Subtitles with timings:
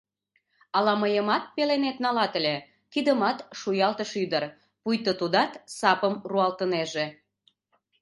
[0.77, 2.55] —Ала мыйымат пеленет налат ыле?—
[2.93, 4.43] кидымат шуялтыш ӱдыр,
[4.81, 7.05] пуйто тудат сапым руалтынеже.